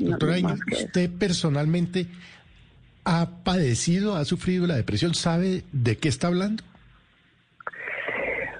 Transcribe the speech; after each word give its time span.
Doctora 0.00 0.36
¿usted 0.72 1.10
personalmente 1.18 2.06
ha 3.04 3.44
padecido, 3.44 4.16
ha 4.16 4.24
sufrido 4.24 4.66
la 4.66 4.76
depresión? 4.76 5.14
¿Sabe 5.14 5.62
de 5.72 5.96
qué 5.96 6.08
está 6.08 6.28
hablando? 6.28 6.64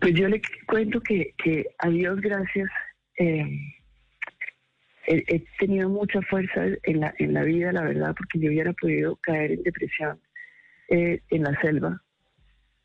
Pues 0.00 0.14
yo 0.14 0.28
le 0.28 0.40
cuento 0.66 1.00
que, 1.00 1.34
que 1.42 1.66
a 1.78 1.88
Dios 1.88 2.20
gracias 2.20 2.68
eh, 3.18 3.44
he, 5.06 5.24
he 5.26 5.44
tenido 5.58 5.88
mucha 5.88 6.20
fuerza 6.22 6.64
en 6.82 7.00
la, 7.00 7.14
en 7.18 7.32
la 7.32 7.42
vida, 7.42 7.72
la 7.72 7.82
verdad, 7.82 8.14
porque 8.16 8.38
yo 8.38 8.50
hubiera 8.50 8.72
podido 8.74 9.16
caer 9.16 9.52
en 9.52 9.62
depresión 9.62 10.20
eh, 10.88 11.20
en 11.30 11.42
la 11.42 11.58
selva 11.60 12.02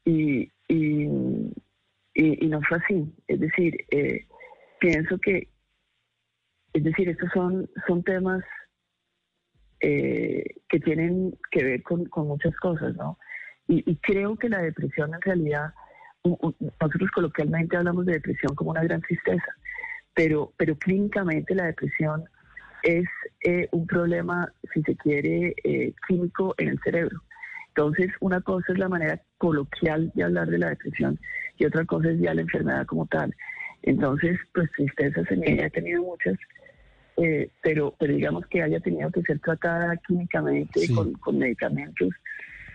y, 0.06 0.52
y, 0.68 1.04
y, 2.14 2.46
y 2.46 2.48
no 2.48 2.62
fue 2.62 2.78
así. 2.78 3.14
Es 3.28 3.40
decir, 3.40 3.86
eh, 3.92 4.26
pienso 4.80 5.18
que, 5.20 5.48
es 6.74 6.84
decir, 6.84 7.10
estos 7.10 7.30
son, 7.34 7.70
son 7.88 8.04
temas 8.04 8.44
eh, 9.80 10.44
que 10.70 10.80
tienen 10.80 11.38
que 11.52 11.64
ver 11.64 11.84
con, 11.84 12.06
con 12.06 12.28
muchas 12.28 12.56
cosas, 12.58 12.96
¿no? 12.96 13.18
Y, 13.68 13.90
y 13.90 13.96
creo 13.98 14.36
que 14.36 14.50
la 14.50 14.60
depresión 14.60 15.14
en 15.14 15.22
realidad, 15.22 15.74
nosotros 16.24 17.12
coloquialmente 17.14 17.78
hablamos 17.78 18.06
de 18.06 18.14
depresión 18.14 18.56
como 18.56 18.72
una 18.72 18.84
gran 18.84 19.02
tristeza, 19.02 19.56
pero, 20.14 20.54
pero 20.58 20.76
clínicamente 20.76 21.56
la 21.56 21.66
depresión 21.66 22.26
es 22.84 23.06
eh, 23.44 23.68
un 23.72 23.86
problema, 23.88 24.52
si 24.74 24.82
se 24.84 24.96
quiere, 24.98 25.56
eh, 25.64 25.94
químico 26.08 26.56
en 26.58 26.70
el 26.70 26.80
cerebro. 26.84 27.22
Entonces, 27.70 28.10
una 28.20 28.42
cosa 28.42 28.74
es 28.74 28.80
la 28.80 28.90
manera 28.90 29.22
coloquial 29.38 30.12
de 30.14 30.24
hablar 30.24 30.48
de 30.50 30.58
la 30.58 30.70
depresión 30.70 31.20
y 31.58 31.66
otra 31.66 31.86
cosa 31.86 32.10
es 32.10 32.20
ya 32.20 32.34
la 32.34 32.42
enfermedad 32.42 32.86
como 32.86 33.06
tal. 33.08 33.34
Entonces, 33.84 34.40
pues 34.54 34.70
tristezas 34.76 35.30
en 35.32 35.48
ella 35.48 35.66
he 35.66 35.70
tenido 35.72 36.04
muchas, 36.04 36.38
eh, 37.18 37.50
pero, 37.62 37.96
pero 38.00 38.14
digamos 38.14 38.46
que 38.48 38.62
haya 38.62 38.80
tenido 38.80 39.12
que 39.12 39.22
ser 39.24 39.40
tratada 39.40 39.98
químicamente 40.08 40.82
Sí. 40.82 40.94
con, 40.94 41.14
con 41.14 41.38
medicamentos, 41.38 42.10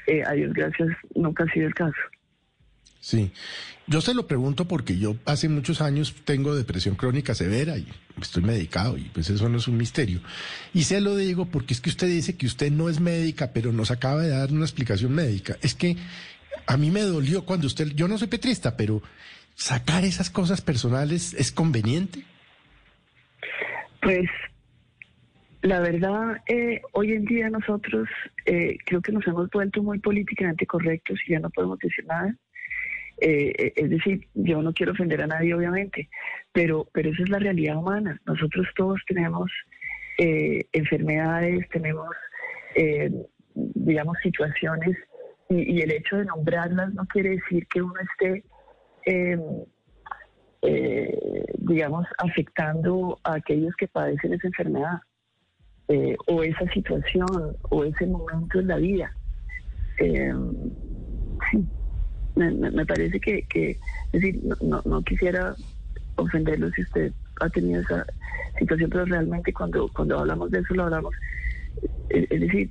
eh, 0.07 0.23
a 0.25 0.33
Dios 0.33 0.53
gracias, 0.53 0.89
nunca 1.15 1.45
ha 1.45 1.53
sido 1.53 1.67
el 1.69 1.75
caso. 1.75 1.97
Sí. 3.01 3.31
Yo 3.87 4.01
se 4.01 4.15
lo 4.15 4.27
pregunto 4.27 4.65
porque 4.67 4.99
yo 4.99 5.15
hace 5.27 5.49
muchos 5.49 5.81
años 5.81 6.13
tengo 6.25 6.57
depresión 6.57 6.97
crónica 6.97 7.37
severa 7.37 7.79
y 7.79 7.87
estoy 8.21 8.43
medicado 8.43 8.99
y 8.99 9.03
pues 9.15 9.31
eso 9.31 9.49
no 9.49 9.59
es 9.59 9.69
un 9.69 9.77
misterio. 9.77 10.21
Y 10.75 10.83
se 10.85 11.01
lo 11.01 11.15
digo 11.15 11.47
porque 11.47 11.73
es 11.73 11.81
que 11.81 11.91
usted 11.91 12.09
dice 12.09 12.37
que 12.37 12.47
usted 12.47 12.73
no 12.73 12.89
es 12.89 12.99
médica, 12.99 13.53
pero 13.53 13.73
nos 13.73 13.93
acaba 13.93 14.23
de 14.23 14.31
dar 14.31 14.51
una 14.51 14.65
explicación 14.65 15.13
médica. 15.15 15.57
Es 15.63 15.77
que 15.77 15.97
a 16.67 16.77
mí 16.77 16.91
me 16.91 17.03
dolió 17.03 17.45
cuando 17.45 17.69
usted, 17.69 17.93
yo 17.95 18.09
no 18.09 18.19
soy 18.19 18.27
petrista, 18.27 18.77
pero 18.77 19.01
sacar 19.57 20.05
esas 20.05 20.31
cosas 20.31 20.61
personales 20.61 21.35
es 21.35 21.51
conveniente. 21.51 22.23
Pues 24.01 24.29
la 25.63 25.81
verdad, 25.81 26.43
eh, 26.47 26.83
hoy 26.93 27.13
en 27.13 27.25
día 27.25 27.51
nosotros 27.51 28.09
eh, 28.45 28.77
creo 28.85 29.01
que 29.01 29.11
nos 29.11 29.27
hemos 29.27 29.51
vuelto 29.51 29.83
muy 29.83 29.99
políticamente 29.99 30.67
correctos 30.67 31.19
y 31.27 31.33
ya 31.33 31.41
no 31.41 31.51
podemos 31.51 31.79
decir 31.79 32.05
nada. 32.07 32.37
Eh, 33.19 33.53
eh, 33.59 33.73
es 33.75 33.91
decir, 33.91 34.29
yo 34.35 34.61
no 34.61 34.75
quiero 34.75 34.93
ofender 34.93 35.23
a 35.23 35.27
nadie, 35.27 35.55
obviamente, 35.55 36.11
pero, 36.53 36.87
pero 36.93 37.11
esa 37.11 37.23
es 37.23 37.31
la 37.31 37.39
realidad 37.39 37.79
humana. 37.79 38.21
Nosotros 38.27 38.69
todos 38.77 39.01
tenemos 39.09 39.51
enfermedades, 40.19 41.69
tenemos, 41.69 42.09
digamos, 43.55 44.17
situaciones 44.23 44.97
y, 45.51 45.75
y 45.77 45.83
el 45.83 45.91
hecho 45.91 46.17
de 46.17 46.25
nombrarlas 46.25 46.95
no 46.95 47.05
quiere 47.05 47.31
decir 47.31 47.67
que 47.67 47.83
uno 47.83 47.93
esté, 48.01 48.43
eh, 49.07 49.39
eh, 50.63 51.45
digamos, 51.59 52.07
afectando 52.19 53.19
a 53.25 53.35
aquellos 53.35 53.75
que 53.77 53.89
padecen 53.89 54.35
esa 54.35 54.49
enfermedad 54.49 55.01
eh, 55.89 56.17
o 56.27 56.43
esa 56.43 56.69
situación 56.73 57.57
o 57.71 57.85
ese 57.85 58.07
momento 58.07 58.61
en 58.61 58.69
la 58.69 58.77
vida. 58.77 59.13
Eh, 59.99 60.33
sí, 61.51 61.69
me, 62.35 62.51
me- 62.53 62.87
parece 62.87 63.21
que, 63.21 63.45
que, 63.45 63.71
es 63.71 63.79
decir, 64.13 64.41
no, 64.45 64.57
no, 64.61 64.83
no 64.85 65.03
quisiera 65.03 65.55
ofenderlo 66.17 66.71
si 66.73 66.83
usted 66.83 67.13
ha 67.41 67.49
tenido 67.51 67.83
esa 67.83 68.07
situación, 68.59 68.91
pero 68.91 69.05
realmente 69.05 69.53
cuando, 69.53 69.89
cuando 69.95 70.19
hablamos 70.19 70.51
de 70.51 70.61
eso 70.61 70.75
lo 70.75 70.85
hablamos, 70.85 71.15
eh, 72.11 72.27
es 72.31 72.41
decir, 72.41 72.71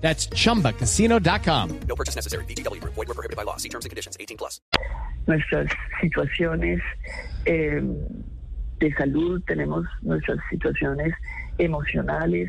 That's 0.00 0.28
chumbacasino.com. 0.30 1.70
No 1.88 1.94
purchase 1.96 2.14
necessary. 2.16 2.44
VGW 2.44 2.80
Group. 2.80 2.94
Void 2.94 3.08
were 3.08 3.14
prohibited 3.14 3.36
by 3.36 3.44
law. 3.44 3.56
See 3.58 3.68
terms 3.68 3.84
and 3.84 3.90
conditions. 3.90 4.16
18 4.18 4.36
plus. 4.38 4.60
nuestras 5.26 5.68
situaciones 6.00 6.80
eh, 7.44 7.82
de 8.80 8.94
salud, 8.94 9.42
tenemos 9.46 9.84
nuestras 10.00 10.38
situaciones 10.48 11.12
emocionales, 11.58 12.48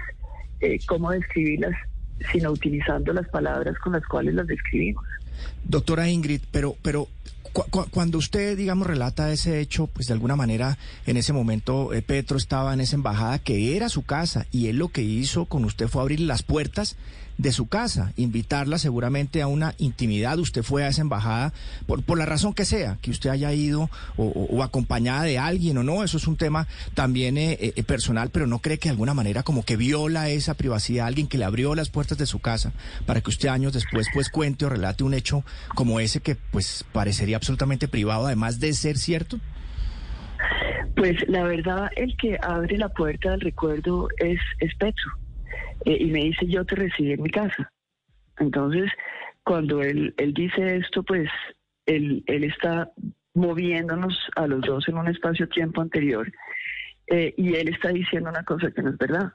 eh, 0.61 0.79
cómo 0.87 1.11
describirlas 1.11 1.75
sino 2.31 2.51
utilizando 2.51 3.11
las 3.13 3.27
palabras 3.29 3.77
con 3.79 3.93
las 3.93 4.05
cuales 4.05 4.33
las 4.35 4.45
describimos. 4.47 5.03
Doctora 5.63 6.07
Ingrid, 6.09 6.41
pero, 6.51 6.75
pero 6.81 7.07
cu- 7.53 7.63
cu- 7.69 7.89
cuando 7.91 8.17
usted, 8.17 8.55
digamos, 8.57 8.87
relata 8.87 9.31
ese 9.31 9.59
hecho, 9.59 9.87
pues 9.87 10.07
de 10.07 10.13
alguna 10.13 10.35
manera 10.35 10.77
en 11.05 11.15
ese 11.17 11.31
momento 11.33 11.93
eh, 11.93 12.01
Petro 12.01 12.37
estaba 12.37 12.73
en 12.73 12.81
esa 12.81 12.95
embajada 12.95 13.39
que 13.39 13.75
era 13.75 13.87
su 13.89 14.03
casa 14.03 14.45
y 14.51 14.67
él 14.67 14.77
lo 14.77 14.89
que 14.89 15.01
hizo 15.01 15.45
con 15.45 15.63
usted 15.65 15.87
fue 15.87 16.01
abrir 16.01 16.19
las 16.21 16.43
puertas 16.43 16.97
de 17.39 17.53
su 17.53 17.67
casa, 17.67 18.11
invitarla 18.17 18.77
seguramente 18.77 19.41
a 19.41 19.47
una 19.47 19.73
intimidad. 19.77 20.37
Usted 20.37 20.61
fue 20.61 20.83
a 20.83 20.89
esa 20.89 21.01
embajada 21.01 21.53
por, 21.87 22.03
por 22.03 22.17
la 22.17 22.25
razón 22.25 22.53
que 22.53 22.65
sea, 22.65 22.97
que 23.01 23.11
usted 23.11 23.29
haya 23.29 23.51
ido 23.53 23.89
o, 24.17 24.25
o- 24.25 24.61
acompañada 24.61 25.23
de 25.23 25.39
alguien 25.39 25.77
o 25.77 25.83
no, 25.83 26.03
eso 26.03 26.17
es 26.17 26.27
un 26.27 26.35
tema 26.35 26.67
también 26.93 27.37
eh, 27.37 27.57
eh, 27.61 27.83
personal, 27.83 28.29
pero 28.29 28.45
no 28.45 28.59
cree 28.59 28.77
que 28.77 28.89
de 28.89 28.91
alguna 28.91 29.13
manera 29.13 29.41
como 29.41 29.63
que 29.63 29.77
viola 29.77 30.27
esa 30.29 30.53
privacidad, 30.53 31.07
alguien 31.07 31.27
que 31.27 31.37
le 31.37 31.45
abrió 31.45 31.75
las 31.75 31.89
puertas 31.89 32.17
de 32.17 32.25
su 32.25 32.39
casa 32.39 32.73
para 33.05 33.21
que 33.21 33.29
usted 33.29 33.47
años 33.47 33.71
después 33.71 34.07
pues 34.13 34.29
cuente 34.29 34.65
o 34.65 34.69
relate 34.69 35.05
un 35.05 35.13
hecho 35.13 35.45
como 35.75 36.01
ese 36.01 36.19
que 36.19 36.35
pues 36.35 36.83
parecería 36.91 37.37
absolutamente 37.37 37.87
privado, 37.87 38.25
además 38.27 38.59
de 38.59 38.73
ser 38.73 38.97
cierto. 38.97 39.39
Pues 40.95 41.15
la 41.29 41.43
verdad, 41.43 41.89
el 41.95 42.17
que 42.17 42.37
abre 42.41 42.77
la 42.77 42.89
puerta 42.89 43.31
del 43.31 43.39
recuerdo 43.41 44.09
es, 44.17 44.39
es 44.59 44.75
Petro. 44.75 45.11
Eh, 45.85 45.97
y 45.99 46.05
me 46.11 46.19
dice, 46.19 46.45
yo 46.47 46.65
te 46.65 46.75
recibí 46.75 47.13
en 47.13 47.21
mi 47.21 47.29
casa. 47.29 47.71
Entonces, 48.37 48.91
cuando 49.43 49.81
él, 49.81 50.13
él 50.17 50.33
dice 50.33 50.77
esto, 50.77 51.03
pues 51.03 51.29
él, 51.85 52.23
él 52.27 52.43
está 52.43 52.91
moviéndonos 53.33 54.17
a 54.35 54.47
los 54.47 54.61
dos 54.61 54.87
en 54.87 54.97
un 54.97 55.07
espacio-tiempo 55.07 55.81
anterior 55.81 56.31
eh, 57.07 57.33
y 57.37 57.55
él 57.55 57.69
está 57.69 57.89
diciendo 57.89 58.29
una 58.29 58.43
cosa 58.43 58.71
que 58.71 58.81
no 58.81 58.91
es 58.91 58.97
verdad. 58.97 59.33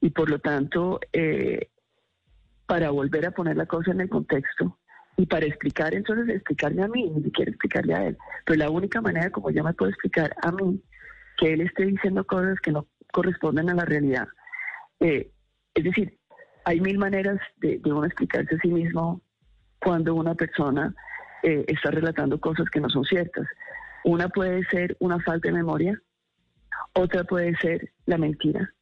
Y 0.00 0.10
por 0.10 0.30
lo 0.30 0.38
tanto, 0.38 1.00
eh, 1.12 1.68
para 2.66 2.90
volver 2.90 3.26
a 3.26 3.30
poner 3.30 3.56
la 3.56 3.66
cosa 3.66 3.92
en 3.92 4.00
el 4.00 4.08
contexto 4.08 4.78
y 5.16 5.26
para 5.26 5.46
explicar, 5.46 5.94
entonces 5.94 6.28
explicarme 6.28 6.82
a 6.84 6.88
mí, 6.88 7.10
ni 7.10 7.24
siquiera 7.24 7.50
explicarle 7.50 7.94
a 7.94 8.06
él. 8.08 8.18
Pero 8.44 8.58
la 8.58 8.70
única 8.70 9.00
manera 9.00 9.30
como 9.30 9.50
yo 9.50 9.64
me 9.64 9.74
puedo 9.74 9.90
explicar 9.90 10.34
a 10.42 10.52
mí 10.52 10.80
que 11.36 11.52
él 11.52 11.60
esté 11.62 11.86
diciendo 11.86 12.24
cosas 12.24 12.58
que 12.60 12.72
no 12.72 12.86
corresponden 13.12 13.70
a 13.70 13.74
la 13.74 13.84
realidad. 13.84 14.28
Eh, 15.00 15.30
es 15.78 15.84
decir, 15.84 16.18
hay 16.64 16.80
mil 16.80 16.98
maneras 16.98 17.38
de, 17.58 17.80
uno 17.84 18.04
explicarse 18.04 18.56
a 18.56 18.58
sí 18.58 18.68
mismo 18.68 19.22
cuando 19.80 20.12
una 20.16 20.34
persona 20.34 20.92
eh, 21.44 21.64
está 21.68 21.92
relatando 21.92 22.40
cosas 22.40 22.68
que 22.68 22.80
no 22.80 22.90
son 22.90 23.04
ciertas. 23.04 23.46
Una 24.02 24.28
puede 24.28 24.64
ser 24.64 24.96
una 24.98 25.20
falta 25.20 25.48
de 25.48 25.54
memoria, 25.54 25.96
otra 26.94 27.22
puede 27.22 27.56
ser 27.58 27.92
la 28.06 28.18
mentira. 28.18 28.74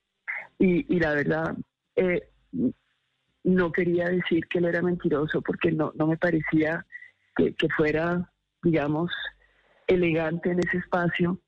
Y, 0.58 0.98
la 0.98 1.12
verdad, 1.12 1.54
eh, 1.96 2.30
no 3.44 3.72
quería 3.72 4.08
decir 4.08 4.46
que 4.48 4.58
él 4.58 4.64
era 4.64 4.80
mentiroso 4.80 5.42
porque 5.42 5.70
no, 5.70 5.92
no 5.96 6.06
me 6.06 6.16
parecía 6.16 6.86
que, 7.36 7.54
fuera, 7.76 8.32
digamos, 8.62 9.12
elegante 9.86 10.50
en 10.50 10.60
ese 10.60 10.78
espacio 10.78 11.38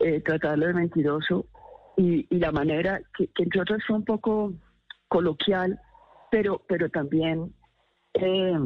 eh, 0.00 0.20
tratarlo 0.20 0.66
de 0.66 0.74
mentiroso 0.74 1.46
y, 1.96 2.26
y 2.28 2.38
la 2.40 2.50
manera 2.50 3.00
que, 3.16 3.28
que, 3.28 3.44
entre 3.44 3.60
otras 3.60 3.84
fue 3.86 3.96
un 3.96 4.04
poco 4.04 4.52
coloquial, 5.10 5.78
pero, 6.30 6.62
pero 6.68 6.88
también 6.88 7.52
eh, 8.14 8.58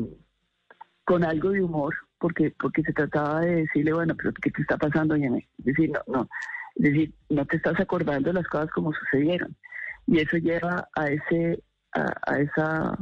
con 1.05 1.25
algo 1.25 1.50
de 1.50 1.62
humor, 1.62 1.94
porque, 2.19 2.55
porque 2.61 2.82
se 2.82 2.93
trataba 2.93 3.41
de 3.41 3.56
decirle, 3.62 3.93
bueno, 3.94 4.14
pero 4.14 4.32
¿qué 4.41 4.50
te 4.50 4.62
está 4.62 4.76
pasando, 4.76 5.17
Yeme? 5.17 5.49
Es 5.58 5.64
decir, 5.64 5.91
no, 5.91 6.00
no, 6.06 6.29
decir, 6.76 7.14
no 7.31 7.46
te 7.46 7.56
estás 7.56 7.81
acordando 7.81 8.32
las 8.32 8.46
cosas 8.46 8.70
como 8.70 8.93
sucedieron. 8.93 9.56
Y 10.06 10.19
eso 10.20 10.37
lleva 10.37 10.87
a 10.94 11.08
ese, 11.08 11.62
a, 11.93 12.38
esa, 12.38 12.99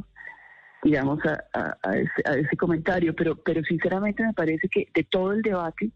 digamos, 0.85 1.19
a, 1.25 1.97
ese, 1.97 2.57
comentario, 2.57 3.15
pero, 3.15 3.35
pero 3.43 3.63
sinceramente 3.65 4.25
me 4.25 4.35
parece 4.35 4.69
que 4.69 4.87
de 4.95 5.03
todo 5.03 5.33
el 5.33 5.43
debate, 5.43 5.91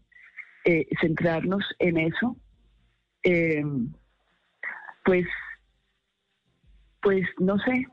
eh, 0.65 0.85
centrarnos 0.99 1.63
en 1.79 1.97
eso, 1.97 2.35
eh, 3.23 3.63
pues, 5.05 5.25
pues 7.07 7.25
no 7.39 7.57
sé, 7.59 7.87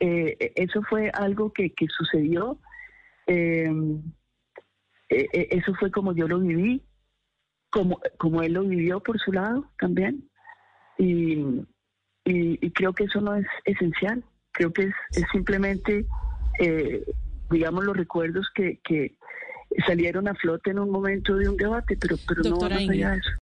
eh, 0.00 0.50
eso 0.56 0.80
fue 0.88 1.10
algo 1.10 1.52
que, 1.52 1.74
que 1.74 1.86
sucedió, 1.88 2.58
eh, 3.26 3.70
eh, 5.10 5.26
eh, 5.30 5.48
eso 5.50 5.74
fue 5.74 5.90
como 5.90 6.14
yo 6.14 6.26
lo 6.26 6.40
viví, 6.40 6.82
como, 7.68 8.00
como 8.16 8.40
él 8.40 8.54
lo 8.54 8.62
vivió 8.62 9.00
por 9.00 9.20
su 9.20 9.30
lado 9.30 9.70
también, 9.78 10.26
y, 10.96 11.34
y, 12.24 12.66
y 12.66 12.70
creo 12.70 12.94
que 12.94 13.04
eso 13.04 13.20
no 13.20 13.34
es 13.34 13.46
esencial, 13.66 14.24
creo 14.52 14.72
que 14.72 14.84
es, 14.84 14.94
es 15.10 15.26
simplemente, 15.32 16.06
eh, 16.58 17.04
digamos, 17.50 17.84
los 17.84 17.94
recuerdos 17.94 18.48
que, 18.54 18.80
que 18.82 19.18
salieron 19.86 20.28
a 20.28 20.34
flote 20.34 20.70
en 20.70 20.78
un 20.78 20.88
momento 20.88 21.36
de 21.36 21.50
un 21.50 21.58
debate, 21.58 21.98
pero, 22.00 22.16
pero 22.26 22.42
no 22.42 22.56
más 22.56 22.88
allá 22.88 23.10
de 23.10 23.18
eso. 23.18 23.30